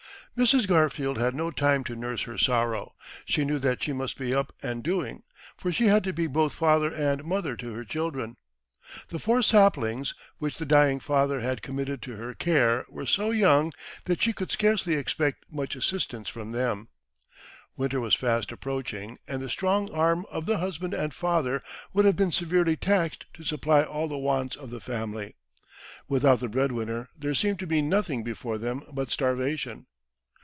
Mrs. 0.37 0.65
Garfield 0.65 1.17
had 1.17 1.35
no 1.35 1.51
time 1.51 1.83
to 1.83 1.93
nurse 1.95 2.21
her 2.23 2.37
sorrow. 2.37 2.95
She 3.25 3.43
knew 3.43 3.59
that 3.59 3.83
she 3.83 3.91
must 3.91 4.17
be 4.17 4.33
up 4.33 4.55
and 4.63 4.81
doing, 4.81 5.23
for 5.57 5.73
she 5.73 5.87
had 5.87 6.05
to 6.05 6.13
be 6.13 6.25
both 6.25 6.53
father 6.53 6.89
and 6.89 7.25
mother 7.25 7.57
to 7.57 7.73
her 7.73 7.83
children. 7.83 8.37
"The 9.09 9.19
four 9.19 9.41
saplings" 9.41 10.13
which 10.37 10.57
the 10.57 10.65
dying 10.65 11.01
father 11.01 11.41
had 11.41 11.61
committed 11.61 12.01
to 12.03 12.15
her 12.15 12.33
care 12.33 12.85
were 12.87 13.05
so 13.05 13.31
young 13.31 13.73
that 14.05 14.21
she 14.21 14.31
could 14.31 14.53
scarcely 14.53 14.93
expect 14.95 15.43
much 15.51 15.75
assistance 15.75 16.29
from 16.29 16.53
them. 16.53 16.87
Winter 17.75 17.99
was 17.99 18.15
fast 18.15 18.53
approaching, 18.53 19.19
and 19.27 19.41
the 19.41 19.49
strong 19.49 19.91
arm 19.91 20.25
of 20.31 20.45
the 20.45 20.59
husband 20.59 20.93
and 20.93 21.13
father 21.13 21.61
would 21.91 22.05
have 22.05 22.15
been 22.15 22.31
severely 22.31 22.77
taxed 22.77 23.25
to 23.33 23.43
supply 23.43 23.83
all 23.83 24.07
the 24.07 24.17
wants 24.17 24.55
of 24.55 24.69
the 24.69 24.79
family. 24.79 25.35
Without 26.07 26.39
the 26.39 26.47
breadwinner 26.47 27.09
there 27.19 27.35
seemed 27.35 27.59
to 27.59 27.67
be 27.67 27.81
nothing 27.81 28.23
before 28.23 28.57
them 28.57 28.83
but 28.93 29.11
starvation. 29.11 29.87